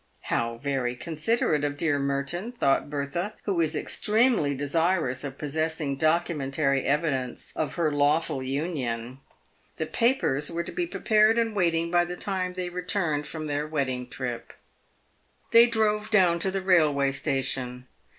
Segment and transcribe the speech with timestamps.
[0.33, 6.85] "How very considerate of dear Merton," thought Bertha, who was extremely desirous of possessing documentary
[6.85, 9.19] evidence of her lawful union.
[9.77, 13.67] The papers were to be prepared and waiting by the time they returned from their
[13.67, 14.53] wedding trip.
[15.51, 17.85] They drove down to the railway station.